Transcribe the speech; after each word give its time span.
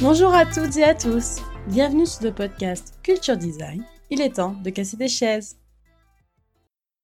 Bonjour 0.00 0.32
à 0.32 0.46
toutes 0.46 0.76
et 0.76 0.84
à 0.84 0.94
tous, 0.94 1.38
bienvenue 1.66 2.06
sur 2.06 2.22
le 2.22 2.32
podcast 2.32 2.94
Culture 3.02 3.36
Design. 3.36 3.84
Il 4.10 4.20
est 4.20 4.36
temps 4.36 4.54
de 4.62 4.70
casser 4.70 4.96
des 4.96 5.08
chaises. 5.08 5.58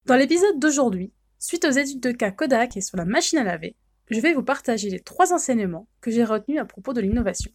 Dans 0.07 0.15
l'épisode 0.15 0.61
d'aujourd'hui, 0.61 1.13
suite 1.41 1.65
aux 1.65 1.71
études 1.71 2.01
de 2.01 2.13
cas 2.13 2.31
Kodak 2.31 2.77
et 2.77 2.81
sur 2.81 2.97
la 2.97 3.05
machine 3.05 3.41
à 3.41 3.45
laver, 3.45 3.75
je 4.11 4.21
vais 4.21 4.33
vous 4.33 4.45
partager 4.45 4.91
les 4.91 5.01
trois 5.01 5.33
enseignements 5.33 5.89
que 6.01 6.13
j'ai 6.13 6.23
retenus 6.23 6.61
à 6.61 6.65
propos 6.65 6.93
de 6.93 7.01
l'innovation. 7.01 7.51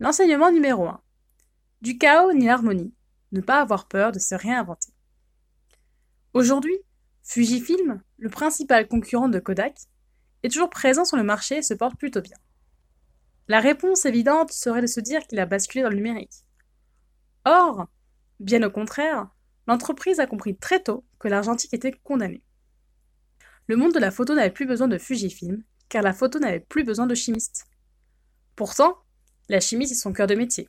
L'enseignement 0.00 0.50
numéro 0.50 0.88
1. 0.88 1.00
Du 1.80 1.96
chaos 1.96 2.32
ni 2.32 2.46
l'harmonie, 2.46 2.92
ne 3.32 3.40
pas 3.40 3.60
avoir 3.60 3.88
peur 3.88 4.12
de 4.12 4.18
se 4.18 4.34
réinventer. 4.34 4.92
Aujourd'hui, 6.34 6.78
Fujifilm, 7.22 8.02
le 8.18 8.30
principal 8.30 8.88
concurrent 8.88 9.28
de 9.28 9.38
Kodak, 9.38 9.76
est 10.42 10.50
toujours 10.50 10.70
présent 10.70 11.04
sur 11.04 11.16
le 11.16 11.24
marché 11.24 11.58
et 11.58 11.62
se 11.62 11.74
porte 11.74 11.98
plutôt 11.98 12.20
bien. 12.20 12.36
La 13.48 13.60
réponse 13.60 14.04
évidente 14.04 14.52
serait 14.52 14.82
de 14.82 14.86
se 14.86 15.00
dire 15.00 15.26
qu'il 15.26 15.38
a 15.40 15.46
basculé 15.46 15.82
dans 15.82 15.90
le 15.90 15.96
numérique. 15.96 16.44
Or, 17.44 17.86
bien 18.40 18.62
au 18.62 18.70
contraire, 18.70 19.28
l'entreprise 19.66 20.20
a 20.20 20.26
compris 20.26 20.56
très 20.56 20.82
tôt 20.82 21.04
que 21.18 21.28
l'argentique 21.28 21.74
était 21.74 21.92
condamné. 21.92 22.42
Le 23.66 23.76
monde 23.76 23.92
de 23.92 23.98
la 23.98 24.10
photo 24.10 24.34
n'avait 24.34 24.50
plus 24.50 24.66
besoin 24.66 24.88
de 24.88 24.98
Fujifilm, 24.98 25.62
car 25.88 26.02
la 26.02 26.12
photo 26.12 26.38
n'avait 26.38 26.60
plus 26.60 26.84
besoin 26.84 27.06
de 27.06 27.14
chimistes. 27.14 27.66
Pourtant, 28.56 28.98
la 29.48 29.60
chimie 29.60 29.88
c'est 29.88 29.94
son 29.94 30.12
cœur 30.12 30.26
de 30.26 30.34
métier. 30.34 30.68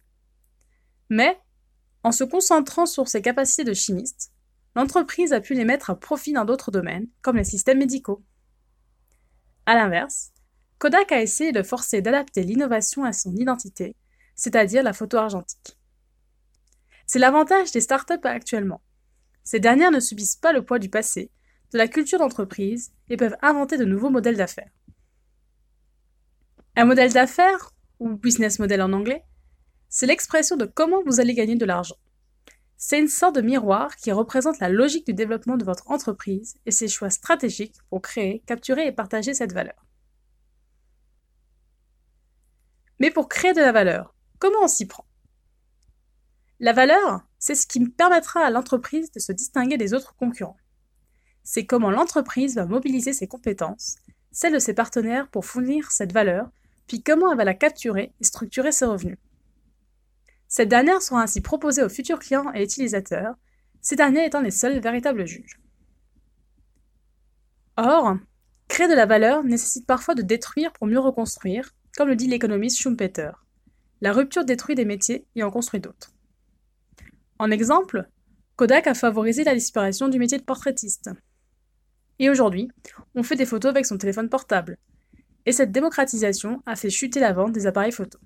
Mais, 1.10 1.40
en 2.04 2.12
se 2.12 2.24
concentrant 2.24 2.86
sur 2.86 3.08
ses 3.08 3.22
capacités 3.22 3.64
de 3.64 3.74
chimiste, 3.74 4.32
l'entreprise 4.76 5.34
a 5.34 5.42
pu 5.42 5.54
les 5.54 5.66
mettre 5.66 5.90
à 5.90 6.00
profit 6.00 6.34
dans 6.34 6.46
d'autres 6.46 6.72
domaines, 6.72 7.08
comme 7.22 7.38
les 7.38 7.44
systèmes 7.44 7.80
médicaux. 7.80 8.24
A 9.66 9.76
l'inverse, 9.76 10.32
Kodak 10.78 11.12
a 11.12 11.22
essayé 11.22 11.52
de 11.52 11.64
forcer 11.64 12.02
d'adapter 12.02 12.44
l'innovation 12.44 13.04
à 13.04 13.12
son 13.12 13.36
identité, 13.36 13.96
c'est-à-dire 14.36 14.84
la 14.84 14.94
photo 14.94 15.18
argentique. 15.18 15.78
C'est 17.06 17.20
l'avantage 17.20 17.72
des 17.72 17.82
startups 17.82 18.14
actuellement. 18.24 18.82
Ces 19.44 19.60
dernières 19.60 19.92
ne 19.92 20.00
subissent 20.00 20.36
pas 20.36 20.54
le 20.54 20.64
poids 20.64 20.80
du 20.80 20.90
passé, 20.90 21.32
de 21.74 21.78
la 21.78 21.88
culture 21.88 22.20
d'entreprise 22.20 22.94
et 23.10 23.18
peuvent 23.18 23.38
inventer 23.42 23.78
de 23.78 23.86
nouveaux 23.86 24.10
modèles 24.10 24.38
d'affaires. 24.38 24.72
Un 26.76 26.86
modèle 26.86 27.12
d'affaires, 27.12 27.72
ou 28.00 28.16
business 28.16 28.60
model 28.60 28.82
en 28.82 28.94
anglais, 28.94 29.24
c'est 29.90 30.06
l'expression 30.06 30.56
de 30.56 30.66
comment 30.66 31.04
vous 31.06 31.20
allez 31.20 31.34
gagner 31.34 31.56
de 31.56 31.66
l'argent. 31.66 31.98
C'est 32.78 33.00
une 33.00 33.08
sorte 33.10 33.36
de 33.36 33.42
miroir 33.42 33.96
qui 33.98 34.12
représente 34.12 34.60
la 34.60 34.70
logique 34.70 35.06
du 35.06 35.14
développement 35.14 35.58
de 35.58 35.66
votre 35.66 35.92
entreprise 35.92 36.56
et 36.66 36.72
ses 36.72 36.88
choix 36.88 37.10
stratégiques 37.10 37.76
pour 37.90 38.02
créer, 38.02 38.42
capturer 38.46 38.88
et 38.88 38.92
partager 38.92 39.34
cette 39.34 39.52
valeur. 39.52 39.86
Mais 43.00 43.12
pour 43.12 43.28
créer 43.28 43.54
de 43.54 43.62
la 43.62 43.72
valeur, 43.72 44.16
comment 44.38 44.64
on 44.64 44.68
s'y 44.68 44.86
prend? 44.86 45.06
La 46.62 46.74
valeur, 46.74 47.26
c'est 47.38 47.56
ce 47.56 47.68
qui 47.68 47.80
permettra 47.90 48.42
à 48.42 48.50
l'entreprise 48.50 49.12
de 49.12 49.20
se 49.20 49.32
distinguer 49.32 49.78
des 49.78 49.94
autres 49.94 50.16
concurrents. 50.16 50.58
C'est 51.44 51.66
comment 51.66 51.90
l'entreprise 51.90 52.56
va 52.56 52.66
mobiliser 52.66 53.14
ses 53.14 53.28
compétences, 53.28 53.96
celles 54.32 54.54
de 54.54 54.60
ses 54.60 54.74
partenaires 54.74 55.30
pour 55.30 55.46
fournir 55.46 55.92
cette 55.92 56.12
valeur, 56.12 56.50
puis 56.88 57.02
comment 57.02 57.32
elle 57.32 57.38
va 57.38 57.46
la 57.46 57.54
capturer 57.54 58.14
et 58.20 58.24
structurer 58.24 58.72
ses 58.72 58.86
revenus. 58.86 59.18
Cette 60.50 60.68
dernière 60.68 61.02
sera 61.04 61.22
ainsi 61.22 61.42
proposée 61.42 61.84
aux 61.84 61.90
futurs 61.90 62.18
clients 62.18 62.52
et 62.56 62.64
utilisateurs, 62.64 63.36
ces 63.82 63.96
derniers 63.96 64.26
étant 64.26 64.42
les 64.42 64.52
seuls 64.52 64.80
véritables 64.80 65.28
juges. 65.28 65.62
Or, 67.78 68.18
créer 68.68 68.88
de 68.88 68.96
la 68.96 69.06
valeur 69.06 69.44
nécessite 69.44 69.86
parfois 69.86 70.16
de 70.16 70.24
détruire 70.24 70.74
pour 70.74 70.88
mieux 70.88 71.00
reconstruire, 71.00 71.70
comme 71.96 72.10
le 72.10 72.16
dit 72.16 72.28
l'économiste 72.28 72.80
Schumpeter. 72.80 73.32
La 74.02 74.12
rupture 74.12 74.44
détruit 74.44 74.76
des 74.76 74.86
métiers 74.86 75.28
et 75.36 75.44
en 75.44 75.52
construit 75.52 75.80
d'autres. 75.80 76.12
En 77.38 77.52
exemple, 77.52 78.10
Kodak 78.56 78.88
a 78.88 78.96
favorisé 78.96 79.44
la 79.44 79.54
disparition 79.54 80.10
du 80.10 80.18
métier 80.18 80.40
de 80.40 80.44
portraitiste. 80.44 81.12
Et 82.18 82.30
aujourd'hui, 82.30 82.70
on 83.14 83.22
fait 83.22 83.36
des 83.36 83.46
photos 83.46 83.70
avec 83.70 83.86
son 83.86 84.00
téléphone 84.00 84.30
portable. 84.30 84.78
Et 85.46 85.52
cette 85.52 85.72
démocratisation 85.72 86.64
a 86.66 86.76
fait 86.76 86.90
chuter 86.90 87.20
la 87.20 87.34
vente 87.34 87.54
des 87.54 87.68
appareils 87.68 87.92
photo. 87.92 88.20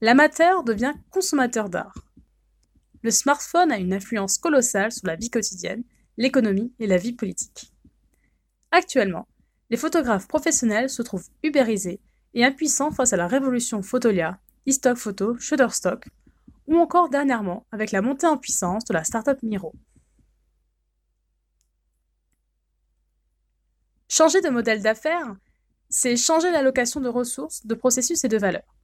L'amateur 0.00 0.62
devient 0.62 0.94
consommateur 1.10 1.68
d'art. 1.68 1.94
Le 3.02 3.10
smartphone 3.10 3.72
a 3.72 3.78
une 3.78 3.92
influence 3.92 4.38
colossale 4.38 4.92
sur 4.92 5.06
la 5.06 5.16
vie 5.16 5.30
quotidienne, 5.30 5.82
l'économie 6.16 6.72
et 6.78 6.86
la 6.86 6.98
vie 6.98 7.12
politique. 7.12 7.72
Actuellement, 8.70 9.26
les 9.70 9.76
photographes 9.76 10.28
professionnels 10.28 10.88
se 10.88 11.02
trouvent 11.02 11.28
ubérisés 11.42 12.00
et 12.34 12.44
impuissants 12.44 12.92
face 12.92 13.12
à 13.12 13.16
la 13.16 13.26
révolution 13.26 13.82
Photolia, 13.82 14.38
e-stock 14.68 14.96
photo, 14.96 15.36
Shutterstock, 15.36 16.08
ou 16.68 16.76
encore 16.76 17.08
dernièrement 17.08 17.66
avec 17.72 17.90
la 17.90 18.02
montée 18.02 18.26
en 18.26 18.36
puissance 18.36 18.84
de 18.84 18.94
la 18.94 19.02
startup 19.02 19.42
Miro. 19.42 19.74
Changer 24.08 24.40
de 24.42 24.48
modèle 24.48 24.82
d'affaires, 24.82 25.34
c'est 25.88 26.16
changer 26.16 26.50
l'allocation 26.52 27.00
de 27.00 27.08
ressources, 27.08 27.66
de 27.66 27.74
processus 27.74 28.22
et 28.24 28.28
de 28.28 28.38
valeurs. 28.38 28.77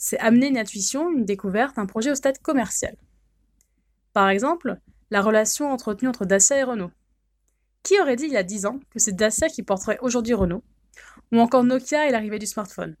C'est 0.00 0.18
amener 0.20 0.46
une 0.46 0.56
intuition, 0.56 1.10
une 1.10 1.24
découverte, 1.24 1.76
un 1.76 1.86
projet 1.86 2.12
au 2.12 2.14
stade 2.14 2.38
commercial. 2.38 2.96
Par 4.12 4.28
exemple, 4.28 4.78
la 5.10 5.20
relation 5.20 5.70
entretenue 5.72 6.08
entre 6.08 6.24
Dacia 6.24 6.56
et 6.56 6.62
Renault. 6.62 6.92
Qui 7.82 8.00
aurait 8.00 8.14
dit 8.14 8.26
il 8.26 8.32
y 8.32 8.36
a 8.36 8.44
10 8.44 8.66
ans 8.66 8.78
que 8.90 9.00
c'est 9.00 9.16
Dacia 9.16 9.48
qui 9.48 9.64
porterait 9.64 9.98
aujourd'hui 10.00 10.34
Renault 10.34 10.62
Ou 11.32 11.40
encore 11.40 11.64
Nokia 11.64 12.06
et 12.06 12.12
l'arrivée 12.12 12.38
du 12.38 12.46
smartphone? 12.46 12.94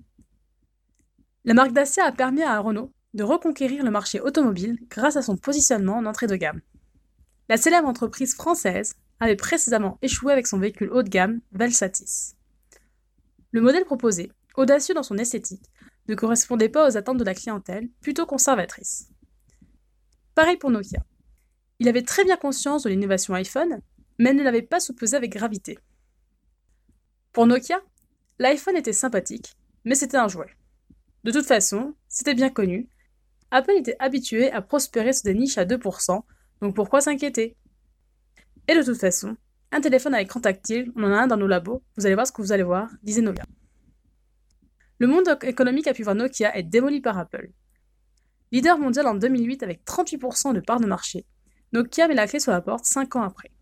La 1.44 1.54
marque 1.54 1.72
Dacia 1.72 2.04
a 2.04 2.12
permis 2.12 2.42
à 2.42 2.58
Renault 2.58 2.92
de 3.14 3.22
reconquérir 3.22 3.84
le 3.84 3.90
marché 3.92 4.20
automobile 4.20 4.78
grâce 4.90 5.16
à 5.16 5.22
son 5.22 5.36
positionnement 5.36 5.98
en 5.98 6.06
entrée 6.06 6.26
de 6.26 6.36
gamme. 6.36 6.60
La 7.48 7.56
célèbre 7.56 7.88
entreprise 7.88 8.34
française 8.34 8.96
avait 9.20 9.36
précédemment 9.36 9.98
échoué 10.02 10.32
avec 10.32 10.48
son 10.48 10.58
véhicule 10.58 10.90
haut 10.90 11.04
de 11.04 11.08
gamme 11.08 11.40
Velsatis. 11.52 12.34
Le 13.52 13.60
modèle 13.60 13.84
proposé, 13.84 14.32
audacieux 14.56 14.94
dans 14.94 15.02
son 15.02 15.16
esthétique, 15.16 15.64
ne 16.08 16.14
correspondait 16.14 16.68
pas 16.68 16.88
aux 16.88 16.96
attentes 16.96 17.18
de 17.18 17.24
la 17.24 17.34
clientèle, 17.34 17.88
plutôt 18.00 18.26
conservatrice. 18.26 19.08
Pareil 20.34 20.56
pour 20.56 20.70
Nokia. 20.70 21.04
Il 21.78 21.88
avait 21.88 22.02
très 22.02 22.24
bien 22.24 22.36
conscience 22.36 22.82
de 22.82 22.90
l'innovation 22.90 23.34
iPhone, 23.34 23.80
mais 24.18 24.32
ne 24.32 24.42
l'avait 24.42 24.62
pas 24.62 24.80
sous 24.80 24.94
avec 25.12 25.32
gravité. 25.32 25.78
Pour 27.32 27.46
Nokia, 27.46 27.80
l'iPhone 28.38 28.76
était 28.76 28.92
sympathique, 28.92 29.56
mais 29.84 29.94
c'était 29.94 30.16
un 30.16 30.28
jouet. 30.28 30.54
De 31.24 31.30
toute 31.30 31.46
façon, 31.46 31.94
c'était 32.08 32.34
bien 32.34 32.50
connu, 32.50 32.88
Apple 33.50 33.72
était 33.78 33.96
habitué 33.98 34.50
à 34.52 34.60
prospérer 34.60 35.12
sur 35.12 35.24
des 35.24 35.34
niches 35.34 35.58
à 35.58 35.64
2%, 35.64 36.22
donc 36.60 36.74
pourquoi 36.74 37.00
s'inquiéter? 37.00 37.56
Et 38.66 38.74
de 38.74 38.82
toute 38.82 38.98
façon, 38.98 39.36
un 39.72 39.80
téléphone 39.80 40.14
à 40.14 40.20
écran 40.20 40.40
tactile, 40.40 40.92
on 40.96 41.04
en 41.04 41.12
a 41.12 41.22
un 41.22 41.26
dans 41.26 41.36
nos 41.36 41.46
labos, 41.46 41.82
vous 41.96 42.04
allez 42.04 42.14
voir 42.14 42.26
ce 42.26 42.32
que 42.32 42.42
vous 42.42 42.52
allez 42.52 42.62
voir, 42.62 42.90
disait 43.02 43.22
Nokia. 43.22 43.44
Le 45.00 45.06
monde 45.06 45.38
économique 45.42 45.86
a 45.86 45.94
pu 45.94 46.02
voir 46.02 46.16
Nokia 46.16 46.56
être 46.58 46.68
démoli 46.68 47.00
par 47.00 47.16
Apple. 47.18 47.52
Leader 48.50 48.78
mondial 48.78 49.06
en 49.06 49.14
2008 49.14 49.62
avec 49.62 49.84
38% 49.84 50.54
de 50.54 50.60
part 50.60 50.80
de 50.80 50.86
marché, 50.86 51.24
Nokia 51.72 52.08
met 52.08 52.14
la 52.14 52.26
clé 52.26 52.40
sur 52.40 52.50
la 52.50 52.60
porte 52.60 52.84
5 52.84 53.14
ans 53.14 53.22
après. 53.22 53.52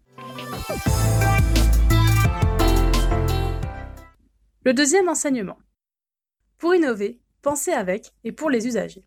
Le 4.64 4.72
deuxième 4.72 5.10
enseignement. 5.10 5.58
Pour 6.56 6.74
innover, 6.74 7.20
pensez 7.42 7.72
avec 7.72 8.12
et 8.24 8.32
pour 8.32 8.48
les 8.48 8.66
usagers. 8.66 9.04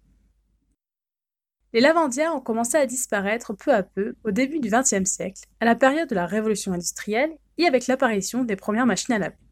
Les 1.74 1.82
lavandières 1.82 2.36
ont 2.36 2.42
commencé 2.42 2.78
à 2.78 2.86
disparaître 2.86 3.54
peu 3.54 3.74
à 3.74 3.82
peu 3.82 4.16
au 4.24 4.30
début 4.30 4.60
du 4.60 4.70
XXe 4.70 5.10
siècle, 5.10 5.46
à 5.60 5.66
la 5.66 5.76
période 5.76 6.10
de 6.10 6.16
la 6.16 6.28
révolution 6.28 6.74
industrielle 6.74 7.36
et 7.58 7.66
avec 7.66 7.88
l'apparition 7.88 8.44
des 8.44 8.56
premières 8.56 8.86
machines 8.86 9.16
à 9.16 9.20
laver. 9.20 9.49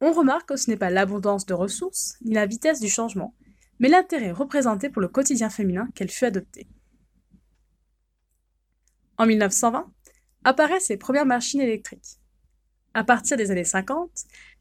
On 0.00 0.12
remarque 0.12 0.48
que 0.48 0.56
ce 0.56 0.70
n'est 0.70 0.76
pas 0.76 0.90
l'abondance 0.90 1.46
de 1.46 1.54
ressources 1.54 2.16
ni 2.22 2.34
la 2.34 2.46
vitesse 2.46 2.80
du 2.80 2.88
changement, 2.88 3.34
mais 3.78 3.88
l'intérêt 3.88 4.30
représenté 4.30 4.90
pour 4.90 5.00
le 5.00 5.08
quotidien 5.08 5.48
féminin 5.48 5.88
qu'elle 5.94 6.10
fut 6.10 6.26
adoptée. 6.26 6.68
En 9.18 9.26
1920, 9.26 9.90
apparaissent 10.44 10.90
les 10.90 10.98
premières 10.98 11.26
machines 11.26 11.60
électriques. 11.60 12.20
À 12.92 13.04
partir 13.04 13.36
des 13.36 13.50
années 13.50 13.64
50, 13.64 14.10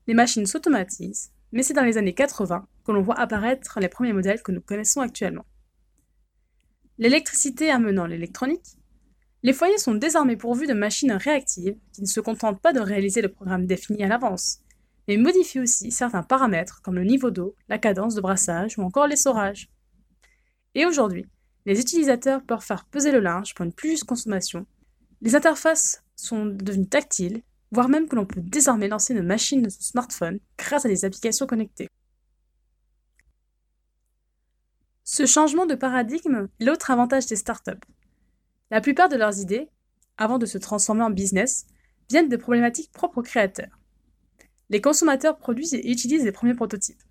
les 0.08 0.14
machines 0.14 0.46
s'automatisent, 0.46 1.32
mais 1.52 1.64
c'est 1.64 1.74
dans 1.74 1.84
les 1.84 1.98
années 1.98 2.14
80 2.14 2.68
que 2.86 2.92
l'on 2.92 3.02
voit 3.02 3.20
apparaître 3.20 3.80
les 3.80 3.90
premiers 3.90 4.14
modèles 4.14 4.42
que 4.42 4.52
nous 4.52 4.62
connaissons 4.62 5.02
actuellement. 5.02 5.46
L'électricité 6.98 7.70
amenant 7.70 8.06
l'électronique, 8.06 8.78
les 9.44 9.54
foyers 9.54 9.78
sont 9.78 9.96
désormais 9.96 10.38
pourvus 10.38 10.66
de 10.66 10.74
machines 10.74 11.12
réactives 11.12 11.78
qui 11.94 12.02
ne 12.02 12.08
se 12.08 12.20
contentent 12.20 12.62
pas 12.62 12.74
de 12.74 12.80
réaliser 12.80 13.22
le 13.22 13.32
programme 13.32 13.68
défini 13.68 14.04
à 14.04 14.08
l'avance, 14.08 14.62
mais 15.08 15.18
modifient 15.18 15.60
aussi 15.60 15.92
certains 15.92 16.24
paramètres 16.24 16.82
comme 16.82 16.96
le 16.96 17.04
niveau 17.04 17.32
d'eau, 17.32 17.56
la 17.70 17.78
cadence 17.78 18.16
de 18.16 18.22
brassage 18.22 18.78
ou 18.78 18.84
encore 18.84 19.08
l'essorage. 19.08 19.70
Et 20.74 20.86
aujourd'hui, 20.86 21.26
les 21.66 21.80
utilisateurs 21.80 22.44
peuvent 22.44 22.62
faire 22.62 22.86
peser 22.86 23.12
le 23.12 23.20
linge 23.20 23.54
pour 23.54 23.66
une 23.66 23.74
plus 23.74 23.92
juste 23.92 24.04
consommation. 24.06 24.66
Les 25.22 25.36
interfaces 25.36 26.04
sont 26.16 26.46
devenues 26.46 26.88
tactiles, 26.88 27.42
voire 27.72 27.90
même 27.90 28.08
que 28.08 28.16
l'on 28.16 28.26
peut 28.26 28.42
désormais 28.42 28.88
lancer 28.88 29.14
une 29.14 29.24
machine 29.24 29.62
de 29.62 29.70
son 29.70 29.82
smartphone 29.82 30.40
grâce 30.58 30.86
à 30.86 30.90
des 30.90 31.06
applications 31.06 31.48
connectées. 31.48 31.90
Ce 35.04 35.26
changement 35.26 35.66
de 35.66 35.76
paradigme 35.76 36.48
est 36.60 36.66
l'autre 36.66 36.90
avantage 36.92 37.28
des 37.28 37.36
startups. 37.36 37.72
La 38.72 38.82
plupart 38.82 39.10
de 39.10 39.16
leurs 39.16 39.40
idées, 39.40 39.70
avant 40.18 40.40
de 40.40 40.46
se 40.46 40.58
transformer 40.58 41.04
en 41.04 41.12
business, 41.12 41.68
viennent 42.10 42.30
des 42.30 42.38
problématiques 42.38 42.92
propres 42.92 43.20
aux 43.20 43.24
créateurs. 43.24 43.80
Les 44.70 44.82
consommateurs 44.82 45.38
produisent 45.38 45.74
et 45.74 45.92
utilisent 45.92 46.24
les 46.24 46.32
premiers 46.32 46.56
prototypes. 46.56 47.02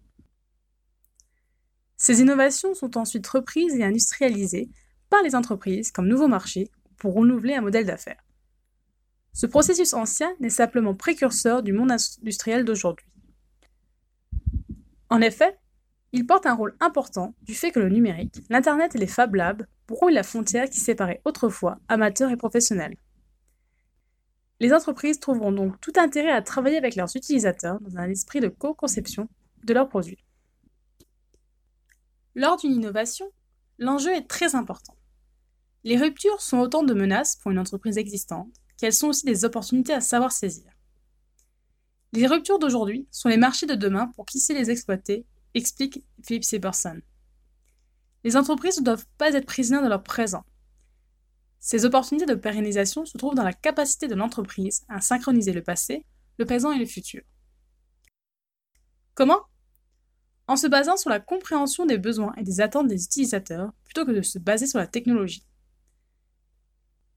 Ces 1.96 2.20
innovations 2.20 2.74
sont 2.74 2.98
ensuite 2.98 3.26
reprises 3.26 3.74
et 3.76 3.84
industrialisées 3.84 4.68
par 5.10 5.22
les 5.22 5.34
entreprises 5.34 5.92
comme 5.92 6.08
nouveau 6.08 6.28
marché 6.28 6.70
pour 6.96 7.14
renouveler 7.14 7.54
un 7.54 7.60
modèle 7.60 7.86
d'affaires. 7.86 8.22
Ce 9.32 9.46
processus 9.46 9.94
ancien 9.94 10.32
n'est 10.40 10.50
simplement 10.50 10.94
précurseur 10.94 11.62
du 11.62 11.72
monde 11.72 11.90
industriel 11.90 12.64
d'aujourd'hui. 12.64 13.06
En 15.10 15.20
effet, 15.20 15.58
il 16.12 16.26
porte 16.26 16.46
un 16.46 16.54
rôle 16.54 16.76
important 16.80 17.34
du 17.42 17.54
fait 17.54 17.72
que 17.72 17.80
le 17.80 17.88
numérique, 17.88 18.40
l'Internet 18.48 18.94
et 18.94 18.98
les 18.98 19.06
Fab 19.06 19.34
Labs 19.34 19.66
brouillent 19.88 20.14
la 20.14 20.22
frontière 20.22 20.70
qui 20.70 20.78
séparait 20.78 21.20
autrefois 21.24 21.78
amateurs 21.88 22.30
et 22.30 22.36
professionnels. 22.36 22.96
Les 24.60 24.72
entreprises 24.72 25.20
trouveront 25.20 25.52
donc 25.52 25.80
tout 25.80 25.92
intérêt 25.96 26.30
à 26.30 26.42
travailler 26.42 26.76
avec 26.76 26.94
leurs 26.96 27.14
utilisateurs 27.16 27.80
dans 27.80 27.98
un 27.98 28.08
esprit 28.08 28.40
de 28.40 28.48
co-conception 28.48 29.28
de 29.64 29.74
leurs 29.74 29.88
produits. 29.88 30.24
Lors 32.34 32.56
d'une 32.56 32.72
innovation, 32.72 33.30
l'enjeu 33.78 34.12
est 34.12 34.28
très 34.28 34.54
important. 34.54 34.96
Les 35.82 35.96
ruptures 35.96 36.40
sont 36.40 36.58
autant 36.58 36.82
de 36.82 36.94
menaces 36.94 37.36
pour 37.36 37.50
une 37.50 37.58
entreprise 37.58 37.98
existante 37.98 38.52
qu'elles 38.78 38.92
sont 38.92 39.08
aussi 39.08 39.26
des 39.26 39.44
opportunités 39.44 39.92
à 39.92 40.00
savoir 40.00 40.32
saisir. 40.32 40.70
Les 42.12 42.26
ruptures 42.26 42.58
d'aujourd'hui 42.58 43.08
sont 43.10 43.28
les 43.28 43.36
marchés 43.36 43.66
de 43.66 43.74
demain 43.74 44.06
pour 44.14 44.24
qui 44.24 44.38
sait 44.38 44.54
les 44.54 44.70
exploiter, 44.70 45.26
explique 45.54 46.04
Philippe 46.22 46.44
Seberson. 46.44 47.00
Les 48.22 48.36
entreprises 48.36 48.78
ne 48.78 48.84
doivent 48.84 49.06
pas 49.18 49.32
être 49.34 49.46
prisonnières 49.46 49.82
de 49.82 49.88
leur 49.88 50.02
présent. 50.02 50.44
Ces 51.66 51.86
opportunités 51.86 52.26
de 52.26 52.34
pérennisation 52.34 53.06
se 53.06 53.16
trouvent 53.16 53.34
dans 53.34 53.42
la 53.42 53.54
capacité 53.54 54.06
de 54.06 54.14
l'entreprise 54.14 54.84
à 54.90 55.00
synchroniser 55.00 55.54
le 55.54 55.62
passé, 55.62 56.04
le 56.36 56.44
présent 56.44 56.70
et 56.72 56.78
le 56.78 56.84
futur. 56.84 57.22
Comment? 59.14 59.40
En 60.46 60.56
se 60.56 60.66
basant 60.66 60.98
sur 60.98 61.08
la 61.08 61.20
compréhension 61.20 61.86
des 61.86 61.96
besoins 61.96 62.34
et 62.36 62.42
des 62.42 62.60
attentes 62.60 62.88
des 62.88 63.02
utilisateurs 63.02 63.72
plutôt 63.86 64.04
que 64.04 64.10
de 64.12 64.20
se 64.20 64.38
baser 64.38 64.66
sur 64.66 64.78
la 64.78 64.86
technologie. 64.86 65.46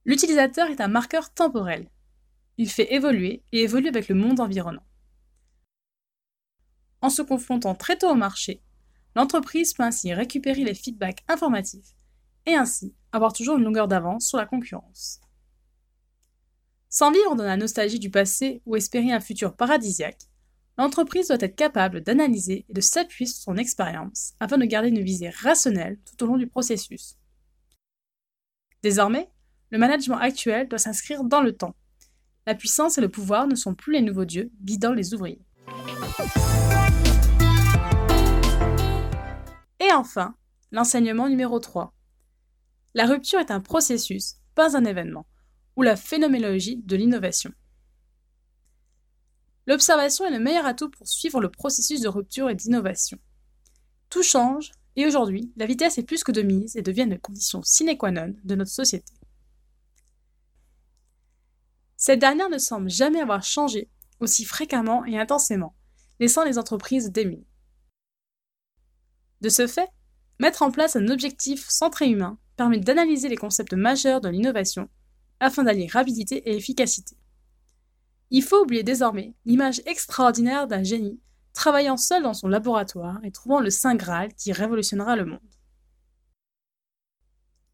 L'utilisateur 0.05 0.69
est 0.69 0.79
un 0.79 0.88
marqueur 0.88 1.33
temporel. 1.33 1.91
Il 2.55 2.69
fait 2.69 2.94
évoluer 2.94 3.44
et 3.51 3.63
évolue 3.63 3.89
avec 3.89 4.07
le 4.07 4.15
monde 4.15 4.39
environnant. 4.39 4.88
En 7.01 7.09
se 7.09 7.21
confrontant 7.21 7.75
très 7.75 7.97
tôt 7.97 8.11
au 8.11 8.15
marché, 8.15 8.63
l'entreprise 9.13 9.73
peut 9.73 9.83
ainsi 9.83 10.13
récupérer 10.13 10.63
les 10.63 10.73
feedbacks 10.73 11.25
informatifs 11.27 11.97
et 12.45 12.55
ainsi 12.55 12.95
avoir 13.12 13.33
toujours 13.33 13.57
une 13.57 13.63
longueur 13.63 13.88
d'avance 13.88 14.27
sur 14.27 14.38
la 14.38 14.45
concurrence. 14.45 15.19
Sans 16.89 17.12
vivre 17.12 17.36
dans 17.36 17.44
la 17.44 17.57
nostalgie 17.57 18.00
du 18.00 18.09
passé 18.09 18.62
ou 18.65 18.75
espérer 18.75 19.12
un 19.12 19.19
futur 19.19 19.56
paradisiaque, 19.56 20.27
L'entreprise 20.80 21.30
doit 21.30 21.38
être 21.39 21.56
capable 21.56 22.01
d'analyser 22.01 22.65
et 22.69 22.74
de 22.74 22.81
s'appuyer 22.81 23.25
sur 23.25 23.42
son 23.42 23.57
expérience 23.57 24.33
afin 24.39 24.59
de 24.59 24.65
garder 24.65 24.89
une 24.89 25.01
visée 25.01 25.30
rationnelle 25.30 25.98
tout 26.06 26.24
au 26.24 26.27
long 26.27 26.38
du 26.38 26.45
processus. 26.45 27.18
Désormais, 28.83 29.31
le 29.71 29.80
management 29.80 30.19
actuel 30.19 30.68
doit 30.68 30.77
s'inscrire 30.77 31.24
dans 31.24 31.42
le 31.42 31.54
temps. 31.54 31.75
La 32.45 32.54
puissance 32.54 33.00
et 33.00 33.01
le 33.01 33.09
pouvoir 33.09 33.48
ne 33.48 33.56
sont 33.56 33.74
plus 33.74 33.94
les 33.94 34.01
nouveaux 34.01 34.25
dieux 34.25 34.51
guidant 34.62 34.94
les 34.94 35.15
ouvriers. 35.15 35.42
Et 39.80 39.92
enfin, 39.94 40.36
l'enseignement 40.71 41.27
numéro 41.27 41.59
3. 41.59 41.92
La 42.97 43.05
rupture 43.05 43.39
est 43.39 43.51
un 43.51 43.59
processus, 43.59 44.38
pas 44.55 44.75
un 44.75 44.83
événement, 44.83 45.27
ou 45.75 45.83
la 45.83 45.95
phénoménologie 45.95 46.77
de 46.77 46.95
l'innovation. 46.95 47.51
L'observation 49.67 50.25
est 50.25 50.31
le 50.31 50.39
meilleur 50.39 50.65
atout 50.65 50.89
pour 50.89 51.07
suivre 51.07 51.39
le 51.39 51.51
processus 51.51 52.01
de 52.01 52.07
rupture 52.07 52.49
et 52.49 52.55
d'innovation. 52.55 53.19
Tout 54.09 54.23
change, 54.23 54.71
et 54.95 55.05
aujourd'hui, 55.05 55.53
la 55.57 55.67
vitesse 55.67 55.99
est 55.99 56.07
plus 56.07 56.23
que 56.23 56.31
de 56.31 56.41
mise 56.41 56.75
et 56.75 56.81
devient 56.81 57.03
une 57.03 57.19
condition 57.19 57.61
sine 57.61 57.95
qua 57.95 58.09
non 58.09 58.33
de 58.44 58.55
notre 58.55 58.71
société. 58.71 59.13
Cette 61.97 62.17
dernière 62.17 62.49
ne 62.49 62.57
semble 62.57 62.89
jamais 62.89 63.21
avoir 63.21 63.44
changé 63.44 63.91
aussi 64.19 64.44
fréquemment 64.44 65.05
et 65.05 65.19
intensément, 65.19 65.75
laissant 66.19 66.44
les 66.44 66.57
entreprises 66.57 67.11
démunies. 67.11 67.45
De 69.41 69.49
ce 69.49 69.67
fait, 69.67 69.91
mettre 70.39 70.63
en 70.63 70.71
place 70.71 70.95
un 70.95 71.09
objectif 71.09 71.69
centré 71.69 72.09
humain 72.09 72.39
permet 72.57 72.80
d'analyser 72.80 73.30
les 73.30 73.38
concepts 73.38 73.74
majeurs 73.74 74.19
de 74.19 74.30
l'innovation 74.30 74.89
afin 75.39 75.63
d'allier 75.63 75.88
rapidité 75.88 76.38
et 76.50 76.57
efficacité. 76.57 77.15
Il 78.31 78.44
faut 78.44 78.63
oublier 78.63 78.83
désormais 78.83 79.33
l'image 79.45 79.81
extraordinaire 79.86 80.68
d'un 80.68 80.83
génie 80.83 81.19
travaillant 81.54 81.98
seul 81.98 82.24
dans 82.24 82.33
son 82.33 82.48
laboratoire 82.48 83.19
et 83.24 83.31
trouvant 83.31 83.62
le 83.62 83.69
Saint 83.69 83.95
Graal 83.95 84.33
qui 84.33 84.51
révolutionnera 84.51 85.15
le 85.15 85.25
monde. 85.25 85.39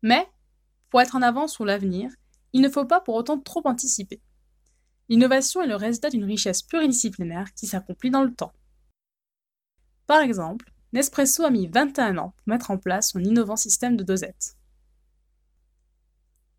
Mais, 0.02 0.28
pour 0.90 1.02
être 1.02 1.16
en 1.16 1.22
avance 1.22 1.54
sur 1.54 1.66
l'avenir, 1.66 2.12
il 2.52 2.62
ne 2.62 2.70
faut 2.70 2.86
pas 2.86 3.02
pour 3.02 3.16
autant 3.16 3.40
trop 3.40 3.62
anticiper. 3.66 4.22
L'innovation 5.10 5.62
est 5.62 5.68
le 5.68 5.76
résultat 5.76 6.10
d'une 6.10 6.24
richesse 6.24 6.62
pluridisciplinaire 6.62 7.54
qui 7.54 7.68
s'accomplit 7.68 8.12
dans 8.12 8.24
le 8.24 8.34
temps. 8.34 8.54
Par 10.08 10.22
exemple, 10.22 10.72
Nespresso 10.92 11.44
a 11.44 11.50
mis 11.50 11.68
21 11.68 12.18
ans 12.18 12.34
pour 12.38 12.48
mettre 12.48 12.72
en 12.72 12.78
place 12.78 13.12
son 13.12 13.24
innovant 13.24 13.56
système 13.56 13.98
de 13.98 14.04
dosette. 14.04 14.56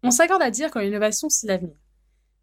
On 0.07 0.11
s'accorde 0.11 0.43
à 0.43 0.51
dire 0.51 0.71
que 0.71 0.79
l'innovation, 0.79 1.31
c'est 1.31 1.47
l'avenir. 1.47 1.75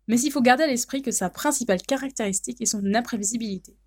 Mais 0.08 0.20
il 0.20 0.32
faut 0.32 0.42
garder 0.42 0.64
à 0.64 0.68
l'esprit 0.68 1.04
que 1.04 1.12
sa 1.12 1.30
principale 1.30 1.84
caractéristique 1.84 2.60
est 2.60 2.66
son 2.66 2.84
imprévisibilité. 2.96 3.78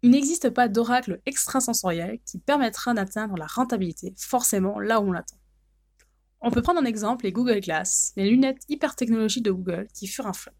Il 0.00 0.12
n'existe 0.12 0.48
pas 0.48 0.66
d'oracle 0.66 1.20
extrasensoriel 1.26 2.20
qui 2.24 2.38
permettra 2.38 2.94
d'atteindre 2.94 3.36
la 3.36 3.46
rentabilité 3.46 4.14
forcément 4.16 4.80
là 4.80 5.02
où 5.02 5.08
on 5.08 5.12
l'attend. 5.12 5.36
On 6.40 6.50
peut 6.50 6.62
prendre 6.62 6.80
en 6.80 6.86
exemple 6.86 7.26
les 7.26 7.32
Google 7.32 7.60
Glass, 7.60 8.14
les 8.16 8.30
lunettes 8.30 8.62
hyper 8.70 8.96
technologiques 8.96 9.44
de 9.44 9.52
Google 9.52 9.88
qui 9.92 10.06
furent 10.06 10.26
un 10.26 10.32
flop. 10.32 10.54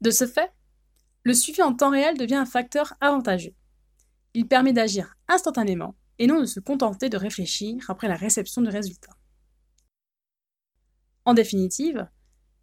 De 0.00 0.10
ce 0.10 0.26
fait, 0.26 0.52
le 1.22 1.34
suivi 1.34 1.62
en 1.62 1.72
temps 1.72 1.90
réel 1.90 2.18
devient 2.18 2.34
un 2.34 2.46
facteur 2.46 2.94
avantageux. 3.00 3.54
Il 4.34 4.48
permet 4.48 4.72
d'agir 4.72 5.14
instantanément 5.28 5.94
et 6.18 6.26
non 6.26 6.40
de 6.40 6.46
se 6.46 6.60
contenter 6.60 7.08
de 7.08 7.16
réfléchir 7.16 7.76
après 7.88 8.08
la 8.08 8.16
réception 8.16 8.62
du 8.62 8.68
résultat. 8.68 9.12
En 11.24 11.34
définitive, 11.34 12.08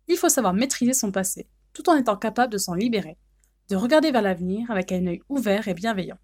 il 0.07 0.17
faut 0.17 0.29
savoir 0.29 0.53
maîtriser 0.53 0.93
son 0.93 1.11
passé, 1.11 1.47
tout 1.73 1.89
en 1.89 1.95
étant 1.95 2.17
capable 2.17 2.53
de 2.53 2.57
s'en 2.57 2.73
libérer, 2.73 3.17
de 3.69 3.75
regarder 3.75 4.11
vers 4.11 4.21
l'avenir 4.21 4.69
avec 4.69 4.91
un 4.91 5.07
œil 5.07 5.21
ouvert 5.29 5.67
et 5.67 5.73
bienveillant. 5.73 6.19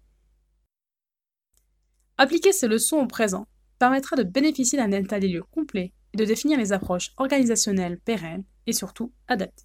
Appliquer 2.16 2.52
ces 2.52 2.68
leçons 2.68 2.98
au 2.98 3.06
présent 3.06 3.46
permettra 3.78 4.16
de 4.16 4.24
bénéficier 4.24 4.78
d'un 4.78 4.90
état 4.92 5.20
des 5.20 5.28
lieux 5.28 5.44
complet 5.50 5.92
et 6.12 6.16
de 6.16 6.24
définir 6.24 6.58
les 6.58 6.72
approches 6.72 7.12
organisationnelles 7.16 7.98
pérennes 8.00 8.44
et 8.66 8.72
surtout 8.72 9.12
adaptées. 9.28 9.64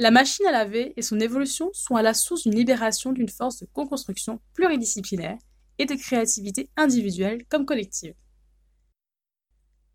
La 0.00 0.12
machine 0.12 0.46
à 0.46 0.52
laver 0.52 0.92
et 0.96 1.02
son 1.02 1.18
évolution 1.18 1.70
sont 1.72 1.96
à 1.96 2.02
la 2.02 2.14
source 2.14 2.44
d'une 2.44 2.54
libération 2.54 3.10
d'une 3.10 3.28
force 3.28 3.58
de 3.58 3.66
co-construction 3.66 4.40
pluridisciplinaire 4.54 5.38
et 5.78 5.86
de 5.86 5.96
créativité 5.96 6.70
individuelle 6.76 7.44
comme 7.48 7.66
collective. 7.66 8.14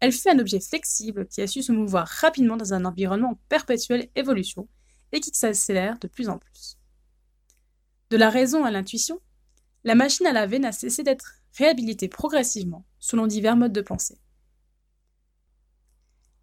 Elle 0.02 0.12
fut 0.12 0.28
un 0.28 0.40
objet 0.40 0.60
flexible 0.60 1.26
qui 1.30 1.40
a 1.40 1.48
su 1.48 1.64
se 1.64 1.72
mouvoir 1.72 2.06
rapidement 2.06 2.58
dans 2.58 2.74
un 2.74 2.84
environnement 2.84 3.30
en 3.30 3.40
perpétuelle 3.48 4.10
évolution 4.14 4.68
et 5.14 5.22
qui 5.22 5.32
s'accélère 5.32 5.98
de 6.00 6.10
plus 6.10 6.28
en 6.28 6.38
plus. 6.38 6.78
De 8.10 8.18
la 8.18 8.30
raison 8.30 8.66
à 8.66 8.72
l'intuition, 8.72 9.22
la 9.86 9.96
machine 9.96 10.28
à 10.28 10.34
laver 10.34 10.60
n'a 10.60 10.74
cessé 10.74 11.04
d'être 11.04 11.36
réhabilitée 11.58 12.10
progressivement 12.10 12.86
selon 13.00 13.26
divers 13.26 13.56
modes 13.56 13.72
de 13.72 13.80
pensée. 13.80 14.20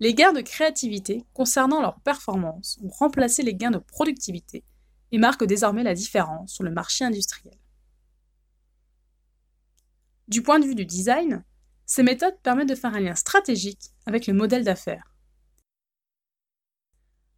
Les 0.01 0.15
gains 0.15 0.33
de 0.33 0.41
créativité 0.41 1.27
concernant 1.35 1.83
leur 1.83 2.01
performance 2.01 2.79
ont 2.83 2.89
remplacé 2.89 3.43
les 3.43 3.55
gains 3.55 3.71
de 3.71 3.79
productivité 3.79 4.65
et 5.13 5.19
marquent 5.19 5.45
désormais 5.45 5.83
la 5.83 5.95
différence 5.95 6.55
sur 6.55 6.65
le 6.65 6.71
marché 6.71 7.05
industriel. 7.05 7.59
Du 10.27 10.43
point 10.43 10.59
de 10.59 10.65
vue 10.65 10.75
du 10.75 10.87
design, 10.87 11.45
ces 11.85 12.03
méthodes 12.03 12.39
permettent 12.43 12.71
de 12.71 12.75
faire 12.75 12.95
un 12.95 13.01
lien 13.01 13.15
stratégique 13.15 13.91
avec 14.07 14.27
le 14.27 14.33
modèle 14.33 14.65
d'affaires. 14.65 15.15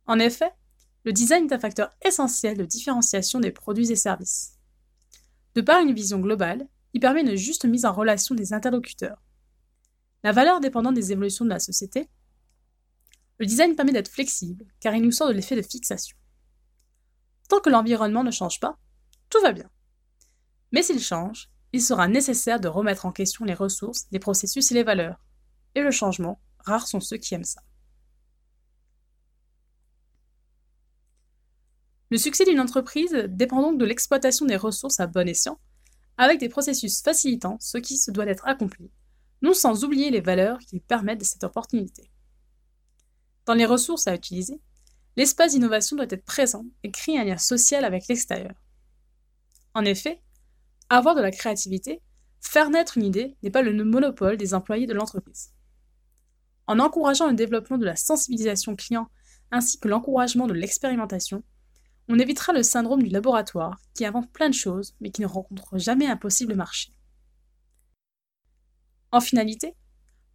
En 0.06 0.20
effet, 0.20 0.52
le 1.04 1.12
design 1.12 1.46
est 1.46 1.54
un 1.54 1.58
facteur 1.58 1.90
essentiel 2.04 2.56
de 2.56 2.64
différenciation 2.64 3.40
des 3.40 3.50
produits 3.50 3.90
et 3.90 3.96
services. 3.96 4.58
De 5.56 5.62
par 5.62 5.80
une 5.80 5.94
vision 5.94 6.20
globale, 6.20 6.68
il 6.92 7.00
permet 7.00 7.22
une 7.22 7.34
juste 7.34 7.64
mise 7.64 7.86
en 7.86 7.92
relation 7.92 8.36
des 8.36 8.52
interlocuteurs. 8.52 9.20
La 10.22 10.30
valeur 10.30 10.60
dépendant 10.60 10.92
des 10.92 11.10
évolutions 11.10 11.44
de 11.44 11.50
la 11.50 11.58
société, 11.58 12.08
le 13.38 13.46
design 13.46 13.74
permet 13.74 13.92
d'être 13.92 14.10
flexible 14.10 14.66
car 14.80 14.94
il 14.94 15.02
nous 15.02 15.10
sort 15.10 15.28
de 15.28 15.32
l'effet 15.32 15.56
de 15.56 15.62
fixation. 15.62 16.16
Tant 17.48 17.60
que 17.60 17.70
l'environnement 17.70 18.24
ne 18.24 18.30
change 18.30 18.60
pas, 18.60 18.78
tout 19.30 19.40
va 19.40 19.52
bien. 19.52 19.68
Mais 20.72 20.82
s'il 20.82 21.00
change, 21.00 21.50
il 21.72 21.82
sera 21.82 22.08
nécessaire 22.08 22.60
de 22.60 22.68
remettre 22.68 23.06
en 23.06 23.12
question 23.12 23.44
les 23.44 23.54
ressources, 23.54 24.06
les 24.10 24.18
processus 24.18 24.70
et 24.70 24.74
les 24.74 24.82
valeurs. 24.82 25.24
Et 25.74 25.80
le 25.80 25.90
changement, 25.90 26.40
rares 26.60 26.86
sont 26.86 27.00
ceux 27.00 27.16
qui 27.16 27.34
aiment 27.34 27.44
ça. 27.44 27.62
Le 32.10 32.18
succès 32.18 32.44
d'une 32.44 32.60
entreprise 32.60 33.26
dépend 33.30 33.62
donc 33.62 33.78
de 33.78 33.86
l'exploitation 33.86 34.44
des 34.44 34.56
ressources 34.56 35.00
à 35.00 35.06
bon 35.06 35.26
escient, 35.26 35.58
avec 36.18 36.38
des 36.38 36.50
processus 36.50 37.00
facilitant 37.00 37.56
ce 37.58 37.78
qui 37.78 37.96
se 37.96 38.10
doit 38.10 38.26
d'être 38.26 38.46
accompli, 38.46 38.90
non 39.40 39.54
sans 39.54 39.82
oublier 39.82 40.10
les 40.10 40.20
valeurs 40.20 40.58
qui 40.58 40.80
permettent 40.80 41.24
cette 41.24 41.44
opportunité. 41.44 42.11
Dans 43.46 43.54
les 43.54 43.66
ressources 43.66 44.06
à 44.06 44.14
utiliser, 44.14 44.60
l'espace 45.16 45.52
d'innovation 45.52 45.96
doit 45.96 46.06
être 46.08 46.24
présent 46.24 46.64
et 46.82 46.90
créer 46.90 47.18
un 47.18 47.24
lien 47.24 47.38
social 47.38 47.84
avec 47.84 48.06
l'extérieur. 48.08 48.54
En 49.74 49.84
effet, 49.84 50.22
avoir 50.88 51.14
de 51.14 51.22
la 51.22 51.30
créativité, 51.30 52.00
faire 52.40 52.70
naître 52.70 52.98
une 52.98 53.04
idée 53.04 53.36
n'est 53.42 53.50
pas 53.50 53.62
le 53.62 53.84
monopole 53.84 54.36
des 54.36 54.54
employés 54.54 54.86
de 54.86 54.94
l'entreprise. 54.94 55.52
En 56.66 56.78
encourageant 56.78 57.28
le 57.28 57.34
développement 57.34 57.78
de 57.78 57.84
la 57.84 57.96
sensibilisation 57.96 58.76
client 58.76 59.08
ainsi 59.50 59.78
que 59.78 59.88
l'encouragement 59.88 60.46
de 60.46 60.54
l'expérimentation, 60.54 61.42
on 62.08 62.18
évitera 62.18 62.52
le 62.52 62.62
syndrome 62.62 63.02
du 63.02 63.10
laboratoire 63.10 63.80
qui 63.94 64.04
invente 64.04 64.30
plein 64.32 64.48
de 64.48 64.54
choses 64.54 64.94
mais 65.00 65.10
qui 65.10 65.20
ne 65.20 65.26
rencontre 65.26 65.78
jamais 65.78 66.06
un 66.06 66.16
possible 66.16 66.54
marché. 66.54 66.92
En 69.10 69.20
finalité, 69.20 69.74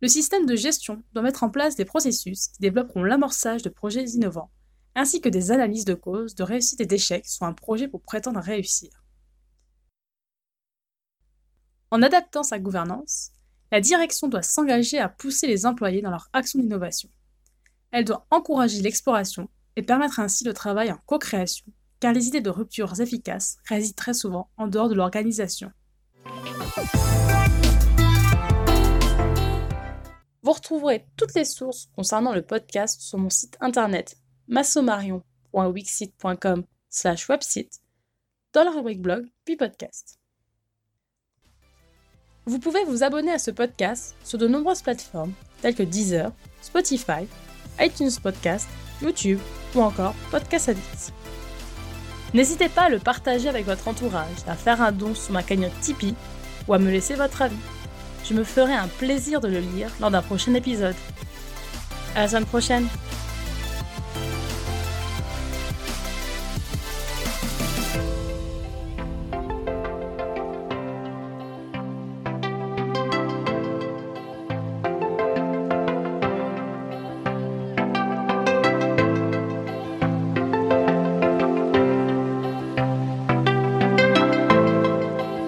le 0.02 0.08
système 0.08 0.46
de 0.46 0.56
gestion 0.56 1.02
doit 1.14 1.24
mettre 1.24 1.44
en 1.44 1.50
place 1.50 1.76
des 1.76 1.86
processus 1.86 2.50
qui 2.50 2.62
développeront 2.62 3.04
l'amorçage 3.04 3.64
de 3.64 3.70
projets 3.70 4.04
innovants, 4.04 4.52
ainsi 4.96 5.22
que 5.22 5.30
des 5.30 5.52
analyses 5.52 5.86
de 5.86 5.96
causes, 5.96 6.36
de 6.36 6.44
réussite 6.44 6.82
et 6.82 6.86
d'échecs 6.86 7.28
sur 7.28 7.46
un 7.46 7.54
projet 7.54 7.88
pour 7.88 8.02
prétendre 8.02 8.40
réussir. 8.40 8.92
En 11.90 12.02
adaptant 12.02 12.44
sa 12.44 12.60
gouvernance, 12.60 13.32
la 13.72 13.82
direction 13.82 14.28
doit 14.28 14.44
s'engager 14.44 15.00
à 15.00 15.10
pousser 15.10 15.48
les 15.48 15.66
employés 15.66 16.02
dans 16.02 16.12
leur 16.12 16.30
action 16.34 16.60
d'innovation. 16.60 17.10
Elle 17.92 18.06
doit 18.06 18.28
encourager 18.30 18.82
l'exploration 18.82 19.50
et 19.76 19.82
permettre 19.82 20.20
ainsi 20.20 20.44
le 20.44 20.54
travail 20.54 20.92
en 20.92 20.98
co-création, 21.06 21.66
car 22.00 22.14
les 22.14 22.28
idées 22.28 22.42
de 22.42 22.50
ruptures 22.50 23.00
efficaces 23.00 23.58
résident 23.66 23.96
très 23.96 24.14
souvent 24.14 24.50
en 24.58 24.68
dehors 24.68 24.90
de 24.90 24.96
l'organisation. 24.96 25.72
Vous 30.48 30.54
retrouverez 30.54 31.06
toutes 31.18 31.34
les 31.34 31.44
sources 31.44 31.90
concernant 31.94 32.34
le 32.34 32.42
podcast 32.42 33.02
sur 33.02 33.18
mon 33.18 33.30
site 33.30 33.58
internet 33.60 34.16
massomarion.wixit.com 34.48 36.64
slash 36.90 37.28
website 37.28 37.82
dans 38.54 38.64
la 38.64 38.72
rubrique 38.72 39.02
blog 39.02 39.26
puis 39.44 39.58
podcast. 39.58 40.18
Vous 42.46 42.60
pouvez 42.60 42.86
vous 42.86 43.04
abonner 43.04 43.34
à 43.34 43.40
ce 43.40 43.52
podcast 43.52 44.16
sur 44.24 44.38
de 44.38 44.48
nombreuses 44.48 44.84
plateformes 44.84 45.34
telles 45.62 45.76
que 45.76 45.84
Deezer, 45.84 46.32
Spotify, 46.62 47.28
iTunes 47.82 48.16
Podcast, 48.24 48.70
YouTube 49.02 49.40
ou 49.76 49.82
encore 49.82 50.16
Podcast 50.32 50.70
Addict. 50.70 51.12
N'hésitez 52.34 52.70
pas 52.70 52.84
à 52.84 52.90
le 52.90 53.00
partager 53.00 53.50
avec 53.50 53.66
votre 53.66 53.90
entourage, 53.90 54.38
à 54.48 54.56
faire 54.56 54.82
un 54.82 54.94
don 54.94 55.14
sur 55.14 55.34
ma 55.34 55.44
cagnotte 55.44 55.78
Tipeee 55.82 56.16
ou 56.70 56.74
à 56.74 56.80
me 56.80 56.90
laisser 56.90 57.16
votre 57.16 57.42
avis. 57.42 57.58
Je 58.24 58.34
me 58.34 58.44
ferai 58.44 58.74
un 58.74 58.88
plaisir 58.88 59.40
de 59.42 59.48
le 59.48 59.60
lire 59.60 59.90
lors 60.00 60.12
d'un 60.12 60.22
prochain 60.22 60.54
épisode. 60.54 60.96
À 62.16 62.22
la 62.22 62.28
semaine 62.28 62.46
prochaine! 62.46 62.88